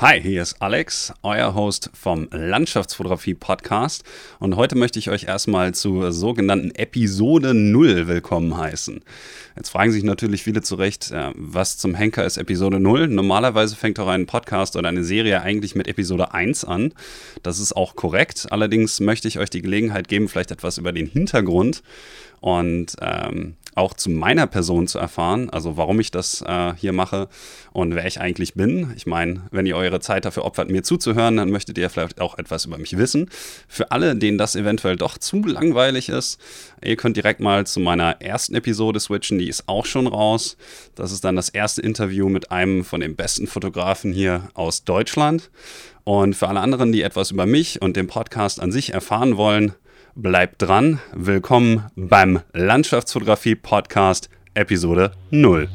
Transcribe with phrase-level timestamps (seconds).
[0.00, 4.02] Hi, hier ist Alex, euer Host vom Landschaftsfotografie Podcast
[4.38, 9.02] und heute möchte ich euch erstmal zur sogenannten Episode 0 willkommen heißen.
[9.56, 13.08] Jetzt fragen sich natürlich viele zu Recht, äh, was zum Henker ist Episode 0?
[13.08, 16.94] Normalerweise fängt auch ein Podcast oder eine Serie eigentlich mit Episode 1 an.
[17.42, 18.46] Das ist auch korrekt.
[18.48, 21.82] Allerdings möchte ich euch die Gelegenheit geben, vielleicht etwas über den Hintergrund
[22.40, 27.28] und ähm, auch zu meiner Person zu erfahren, also warum ich das äh, hier mache
[27.72, 28.92] und wer ich eigentlich bin.
[28.96, 32.38] Ich meine, wenn ihr eure Zeit dafür opfert, mir zuzuhören, dann möchtet ihr vielleicht auch
[32.38, 33.30] etwas über mich wissen.
[33.68, 36.40] Für alle, denen das eventuell doch zu langweilig ist,
[36.84, 40.56] ihr könnt direkt mal zu meiner ersten Episode switchen, die ist auch schon raus.
[40.94, 45.50] Das ist dann das erste Interview mit einem von den besten Fotografen hier aus Deutschland.
[46.04, 49.74] Und für alle anderen, die etwas über mich und den Podcast an sich erfahren wollen,
[50.14, 51.00] Bleibt dran.
[51.14, 55.68] Willkommen beim Landschaftsfotografie Podcast Episode 0.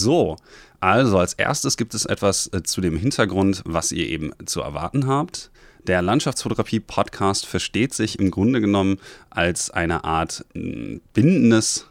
[0.00, 0.36] So,
[0.80, 5.06] also als erstes gibt es etwas äh, zu dem Hintergrund, was ihr eben zu erwarten
[5.06, 5.50] habt.
[5.86, 8.98] Der Landschaftsfotografie-Podcast versteht sich im Grunde genommen
[9.28, 11.89] als eine Art bindendes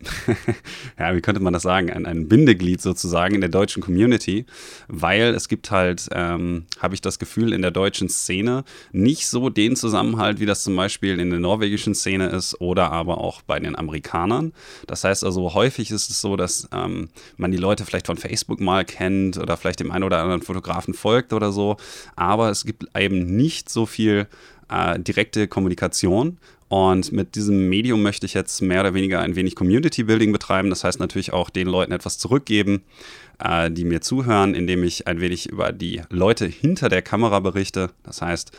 [0.98, 4.44] ja, wie könnte man das sagen, ein, ein, Bindeglied sozusagen in der deutschen Community,
[4.88, 9.48] weil es gibt halt, ähm, habe ich das Gefühl, in der deutschen Szene nicht so
[9.48, 13.58] den Zusammenhalt, wie das zum Beispiel in der norwegischen Szene ist oder aber auch bei
[13.60, 14.52] den Amerikanern.
[14.86, 18.60] Das heißt also, häufig ist es so, dass ähm, man die Leute vielleicht von Facebook
[18.60, 21.76] mal kennt oder vielleicht dem einen oder anderen Fotografen folgt oder so,
[22.16, 24.26] aber es gibt eben nicht so viel
[24.74, 29.54] äh, direkte Kommunikation und mit diesem Medium möchte ich jetzt mehr oder weniger ein wenig
[29.54, 30.70] Community Building betreiben.
[30.70, 32.82] Das heißt natürlich auch den Leuten etwas zurückgeben,
[33.38, 37.90] äh, die mir zuhören, indem ich ein wenig über die Leute hinter der Kamera berichte.
[38.02, 38.50] Das heißt,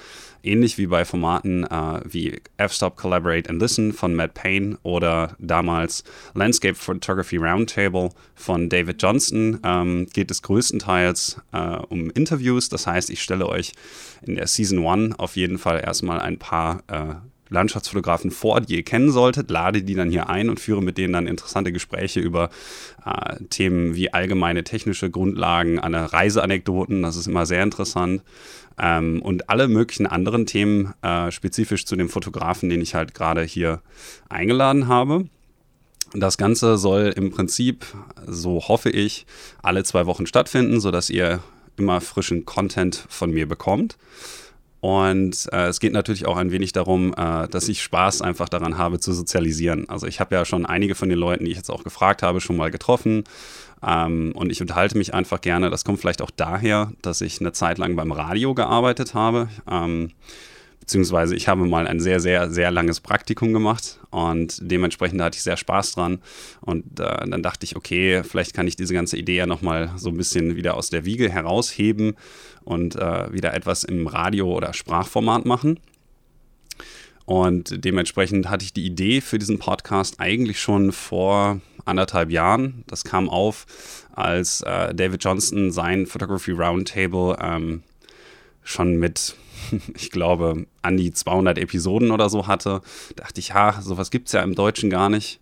[0.46, 6.04] ähnlich wie bei Formaten äh, wie F-Stop Collaborate and Listen von Matt Payne oder damals
[6.34, 12.70] Landscape Photography Roundtable von David Johnston ähm, geht es größtenteils äh, um Interviews.
[12.70, 13.74] Das heißt, ich stelle euch
[14.26, 17.16] in der Season 1 auf jeden Fall erstmal ein paar äh,
[17.50, 21.14] Landschaftsfotografen vor, die ihr kennen solltet, lade die dann hier ein und führe mit denen
[21.14, 22.50] dann interessante Gespräche über
[23.06, 28.24] äh, Themen wie allgemeine technische Grundlagen, eine Reiseanekdoten, das ist immer sehr interessant.
[28.78, 33.44] Ähm, und alle möglichen anderen Themen äh, spezifisch zu dem Fotografen, den ich halt gerade
[33.44, 33.82] hier
[34.28, 35.28] eingeladen habe.
[36.14, 37.86] Das Ganze soll im Prinzip,
[38.26, 39.26] so hoffe ich,
[39.62, 41.42] alle zwei Wochen stattfinden, sodass ihr
[41.78, 43.98] immer frischen Content von mir bekommt.
[44.86, 48.78] Und äh, es geht natürlich auch ein wenig darum, äh, dass ich Spaß einfach daran
[48.78, 49.90] habe zu sozialisieren.
[49.90, 52.40] Also ich habe ja schon einige von den Leuten, die ich jetzt auch gefragt habe,
[52.40, 53.24] schon mal getroffen.
[53.84, 55.72] Ähm, und ich unterhalte mich einfach gerne.
[55.72, 59.50] Das kommt vielleicht auch daher, dass ich eine Zeit lang beim Radio gearbeitet habe.
[59.68, 60.12] Ähm,
[60.86, 65.42] beziehungsweise ich habe mal ein sehr, sehr, sehr langes Praktikum gemacht und dementsprechend hatte ich
[65.42, 66.20] sehr Spaß dran.
[66.62, 70.10] Und äh, dann dachte ich, okay, vielleicht kann ich diese ganze Idee ja nochmal so
[70.10, 72.16] ein bisschen wieder aus der Wiege herausheben
[72.64, 75.80] und äh, wieder etwas im Radio- oder Sprachformat machen.
[77.26, 82.84] Und dementsprechend hatte ich die Idee für diesen Podcast eigentlich schon vor anderthalb Jahren.
[82.86, 83.66] Das kam auf,
[84.14, 87.82] als äh, David Johnston sein Photography Roundtable ähm,
[88.64, 89.36] schon mit
[89.96, 92.82] ich glaube, an die 200 Episoden oder so hatte,
[93.16, 95.40] dachte ich, ha, sowas gibt es ja im Deutschen gar nicht.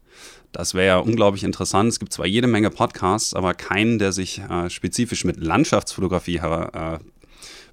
[0.51, 1.89] Das wäre ja unglaublich interessant.
[1.89, 7.00] Es gibt zwar jede Menge Podcasts, aber keinen, der sich äh, spezifisch mit Landschaftsfotografie äh,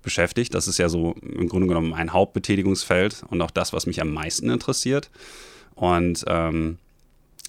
[0.02, 0.54] beschäftigt.
[0.54, 4.12] Das ist ja so im Grunde genommen ein Hauptbetätigungsfeld und auch das, was mich am
[4.12, 5.10] meisten interessiert.
[5.74, 6.78] Und ähm,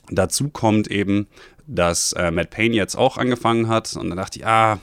[0.10, 1.28] dazu kommt eben,
[1.66, 3.96] dass äh, Matt Payne jetzt auch angefangen hat.
[3.96, 4.80] Und da dachte ich, ah,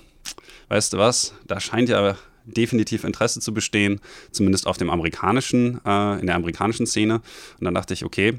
[0.68, 2.16] weißt du was, da scheint ja
[2.56, 4.00] definitiv Interesse zu bestehen,
[4.30, 7.16] zumindest auf dem amerikanischen, äh, in der amerikanischen Szene.
[7.58, 8.38] Und dann dachte ich, okay,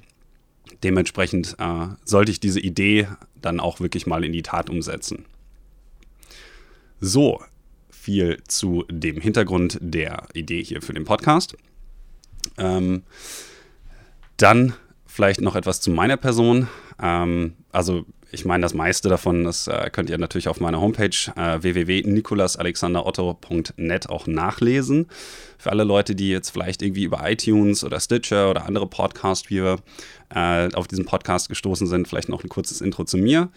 [0.84, 3.08] dementsprechend äh, sollte ich diese Idee
[3.42, 5.26] dann auch wirklich mal in die Tat umsetzen.
[7.00, 7.42] So,
[7.90, 11.56] viel zu dem Hintergrund der Idee hier für den Podcast.
[12.58, 13.04] Ähm,
[14.38, 14.74] dann
[15.06, 16.68] vielleicht noch etwas zu meiner Person.
[17.02, 21.10] Ähm, also ich meine, das meiste davon, das äh, könnt ihr natürlich auf meiner Homepage
[21.36, 25.08] äh, www.nikolasalexanderotto.net auch nachlesen.
[25.58, 29.80] Für alle Leute, die jetzt vielleicht irgendwie über iTunes oder Stitcher oder andere Podcast-Viewer
[30.34, 33.50] äh, auf diesen Podcast gestoßen sind, vielleicht noch ein kurzes Intro zu mir.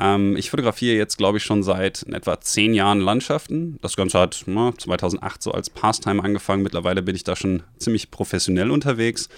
[0.00, 3.78] Ähm, ich fotografiere jetzt, glaube ich, schon seit etwa zehn Jahren Landschaften.
[3.82, 6.62] Das Ganze hat na, 2008 so als Pastime angefangen.
[6.62, 9.28] Mittlerweile bin ich da schon ziemlich professionell unterwegs.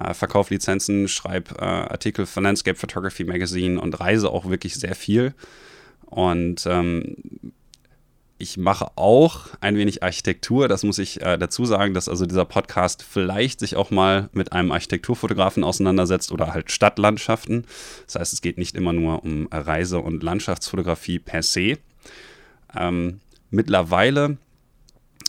[0.00, 4.94] äh, verkaufe Lizenzen, schreibe äh, Artikel für Landscape Photography Magazine und reise auch wirklich sehr
[4.94, 5.34] viel.
[6.06, 7.16] Und ähm,
[8.42, 12.44] ich mache auch ein wenig Architektur, das muss ich äh, dazu sagen, dass also dieser
[12.44, 17.64] Podcast vielleicht sich auch mal mit einem Architekturfotografen auseinandersetzt oder halt Stadtlandschaften.
[18.06, 21.78] Das heißt, es geht nicht immer nur um Reise- und Landschaftsfotografie per se.
[22.76, 24.38] Ähm, mittlerweile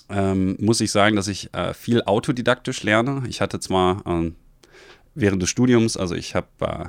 [0.10, 3.24] ähm, muss ich sagen, dass ich äh, viel autodidaktisch lerne.
[3.30, 4.36] Ich hatte zwar ähm,
[5.13, 6.86] während des Studiums, also ich habe äh,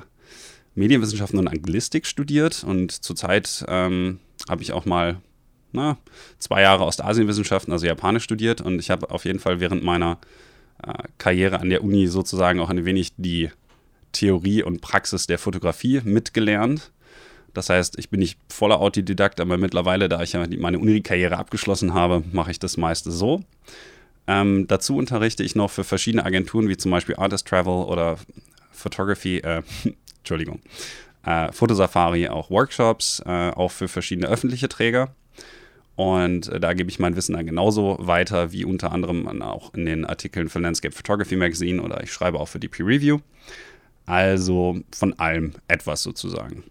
[0.75, 5.21] Medienwissenschaften und Anglistik studiert und zurzeit ähm, habe ich auch mal
[5.75, 5.99] na,
[6.39, 10.19] zwei Jahre Ostasienwissenschaften, also Japanisch studiert und ich habe auf jeden Fall während meiner
[10.87, 13.51] äh, Karriere an der Uni sozusagen auch ein wenig die
[14.13, 16.93] Theorie und Praxis der Fotografie mitgelernt.
[17.53, 21.95] Das heißt, ich bin nicht voller Autodidakt, aber mittlerweile, da ich ja meine Uni-Karriere abgeschlossen
[21.95, 23.43] habe, mache ich das meiste so.
[24.27, 28.17] Ähm, dazu unterrichte ich noch für verschiedene Agenturen, wie zum Beispiel Artist Travel oder
[28.73, 29.63] Photography, äh,
[30.19, 30.61] Entschuldigung,
[31.25, 35.15] äh, Fotosafari, auch Workshops, äh, auch für verschiedene öffentliche Träger.
[35.97, 39.87] Und äh, da gebe ich mein Wissen dann genauso weiter, wie unter anderem auch in
[39.87, 43.19] den Artikeln für Landscape Photography Magazine oder ich schreibe auch für die Peer Review.
[44.07, 46.65] Also von allem etwas sozusagen.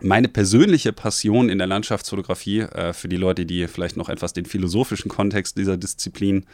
[0.00, 4.44] Meine persönliche Passion in der Landschaftsfotografie, äh, für die Leute, die vielleicht noch etwas den
[4.44, 6.44] philosophischen Kontext dieser Disziplin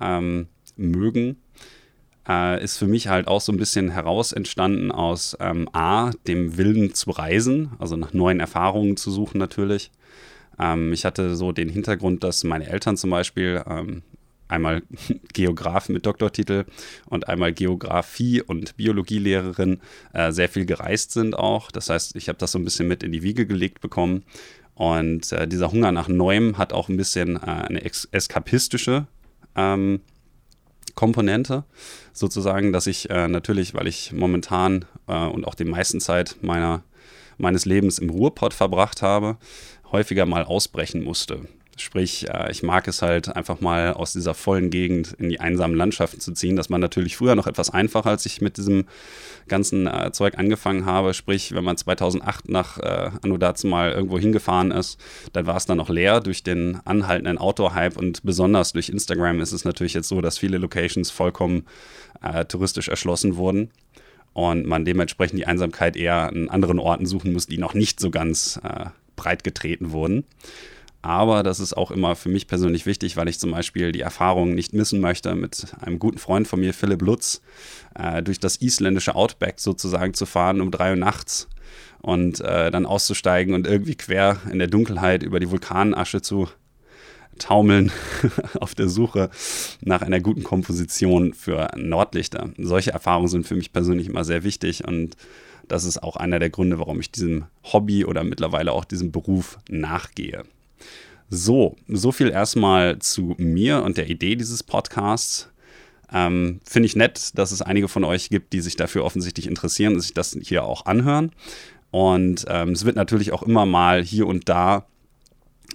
[0.00, 1.36] ähm, mögen,
[2.28, 6.56] äh, ist für mich halt auch so ein bisschen heraus entstanden aus ähm, A, dem
[6.56, 9.92] Willen zu reisen, also nach neuen Erfahrungen zu suchen natürlich
[10.62, 14.02] ähm, ich hatte so den Hintergrund, dass meine Eltern zum Beispiel ähm,
[14.48, 14.82] einmal
[15.32, 16.66] Geograf mit Doktortitel
[17.06, 19.80] und einmal Geografie- und Biologielehrerin
[20.12, 21.70] äh, sehr viel gereist sind auch.
[21.72, 24.22] Das heißt, ich habe das so ein bisschen mit in die Wiege gelegt bekommen.
[24.74, 29.06] Und äh, dieser Hunger nach Neuem hat auch ein bisschen äh, eine eskapistische
[29.54, 30.00] ähm,
[30.94, 31.64] Komponente,
[32.12, 36.82] sozusagen, dass ich äh, natürlich, weil ich momentan äh, und auch die meisten Zeit meiner,
[37.38, 39.36] meines Lebens im Ruhrpott verbracht habe,
[39.92, 41.40] häufiger mal ausbrechen musste.
[41.78, 45.76] Sprich, äh, ich mag es halt einfach mal aus dieser vollen Gegend in die einsamen
[45.76, 46.56] Landschaften zu ziehen.
[46.56, 48.84] Das war natürlich früher noch etwas einfacher, als ich mit diesem
[49.48, 51.14] ganzen äh, Zeug angefangen habe.
[51.14, 55.00] Sprich, wenn man 2008 nach äh, Anno dazu mal irgendwo hingefahren ist,
[55.32, 59.52] dann war es dann noch leer durch den anhaltenden Outdoor-Hype und besonders durch Instagram ist
[59.52, 61.64] es natürlich jetzt so, dass viele Locations vollkommen
[62.22, 63.70] äh, touristisch erschlossen wurden
[64.34, 68.10] und man dementsprechend die Einsamkeit eher an anderen Orten suchen muss, die noch nicht so
[68.10, 68.86] ganz äh,
[69.22, 70.24] breit getreten wurden.
[71.02, 74.54] Aber das ist auch immer für mich persönlich wichtig, weil ich zum Beispiel die Erfahrung
[74.54, 77.42] nicht missen möchte, mit einem guten Freund von mir, Philipp Lutz,
[77.98, 81.48] äh, durch das isländische Outback sozusagen zu fahren um drei Uhr nachts
[82.02, 86.48] und äh, dann auszusteigen und irgendwie quer in der Dunkelheit über die Vulkanasche zu
[87.38, 87.90] taumeln
[88.60, 89.30] auf der Suche
[89.80, 92.50] nach einer guten Komposition für Nordlichter.
[92.58, 95.16] Solche Erfahrungen sind für mich persönlich immer sehr wichtig und
[95.68, 99.58] das ist auch einer der Gründe, warum ich diesem Hobby oder mittlerweile auch diesem Beruf
[99.68, 100.44] nachgehe.
[101.30, 105.48] So, so viel erstmal zu mir und der Idee dieses Podcasts.
[106.12, 109.94] Ähm, Finde ich nett, dass es einige von euch gibt, die sich dafür offensichtlich interessieren
[109.94, 111.32] und sich das hier auch anhören.
[111.90, 114.86] Und ähm, es wird natürlich auch immer mal hier und da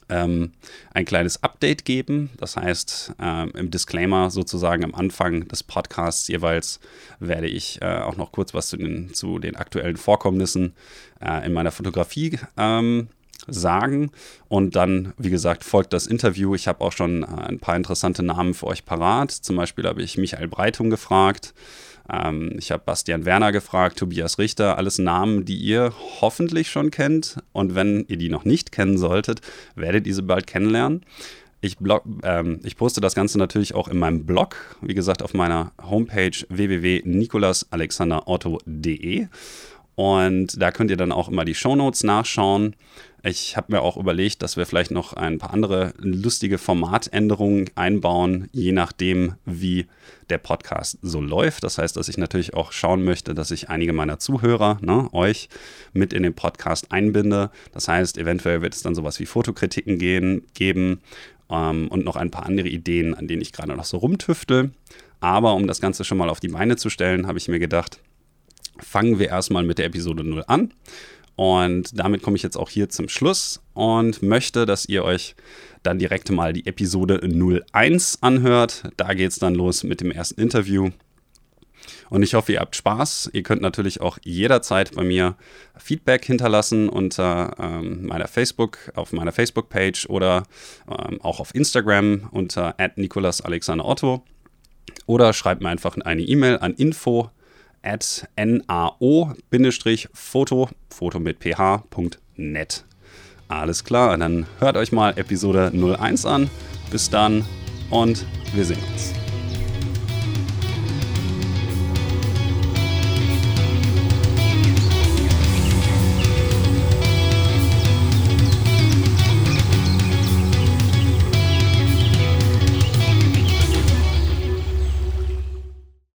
[0.10, 0.52] ähm,
[0.94, 2.30] ein kleines Update geben.
[2.38, 6.80] Das heißt, ähm, im Disclaimer sozusagen am Anfang des Podcasts jeweils
[7.20, 10.74] werde ich äh, auch noch kurz was zu den, zu den aktuellen Vorkommnissen
[11.22, 13.08] äh, in meiner Fotografie ähm,
[13.48, 14.12] sagen.
[14.48, 16.56] Und dann, wie gesagt, folgt das Interview.
[16.56, 19.32] Ich habe auch schon äh, ein paar interessante Namen für euch parat.
[19.32, 21.54] Zum Beispiel habe ich Michael Breitung gefragt.
[22.12, 27.38] Ähm, ich habe Bastian Werner gefragt, Tobias Richter, alles Namen, die ihr hoffentlich schon kennt.
[27.54, 29.42] Und wenn ihr die noch nicht kennen solltet,
[29.76, 31.06] werdet ihr sie bald kennenlernen.
[31.60, 35.34] Ich, blog, ähm, ich, poste das Ganze natürlich auch in meinem Blog, wie gesagt, auf
[35.34, 39.26] meiner Homepage www.nikolasalexanderotto.de.
[39.98, 42.76] Und da könnt ihr dann auch immer die Shownotes nachschauen.
[43.24, 48.48] Ich habe mir auch überlegt, dass wir vielleicht noch ein paar andere lustige Formatänderungen einbauen,
[48.52, 49.88] je nachdem, wie
[50.30, 51.64] der Podcast so läuft.
[51.64, 55.50] Das heißt, dass ich natürlich auch schauen möchte, dass ich einige meiner Zuhörer, ne, euch,
[55.94, 57.50] mit in den Podcast einbinde.
[57.74, 61.02] Das heißt, eventuell wird es dann sowas wie Fotokritiken gehen, geben
[61.50, 64.74] ähm, und noch ein paar andere Ideen, an denen ich gerade noch so rumtüftel.
[65.22, 68.00] Aber um das Ganze schon mal auf die Beine zu stellen, habe ich mir gedacht,
[68.84, 70.74] fangen wir erstmal mit der Episode 0 an.
[71.36, 75.36] Und damit komme ich jetzt auch hier zum Schluss und möchte, dass ihr euch
[75.84, 78.90] dann direkt mal die Episode 01 anhört.
[78.98, 80.90] Da geht es dann los mit dem ersten Interview.
[82.10, 83.30] Und ich hoffe, ihr habt Spaß.
[83.34, 85.36] Ihr könnt natürlich auch jederzeit bei mir
[85.78, 90.44] Feedback hinterlassen unter ähm, meiner Facebook, auf meiner Facebook-Page oder
[90.90, 94.24] ähm, auch auf Instagram unter Nicolas Alexander Otto.
[95.06, 97.30] Oder schreibt mir einfach eine E-Mail an info
[97.88, 99.38] at nao-foto,
[100.90, 102.84] Foto mit ph.net.
[103.48, 106.50] Alles klar, dann hört euch mal Episode 01 an.
[106.92, 107.46] Bis dann
[107.90, 109.27] und wir sehen uns.